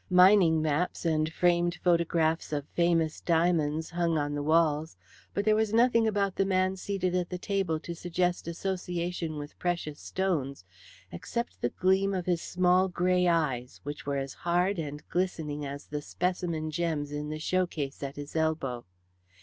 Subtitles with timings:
[0.09, 4.97] Mining maps and framed photographs of famous diamonds hung on the walls,
[5.31, 9.59] but there was nothing about the man seated at the table to suggest association with
[9.59, 10.65] precious stones
[11.11, 15.85] except the gleam of his small grey eyes, which were as hard and glistening as
[15.85, 18.83] the specimen gems in the showcase at his elbow.